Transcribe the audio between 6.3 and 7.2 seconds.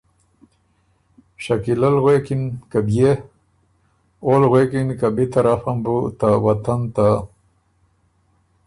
وطن ته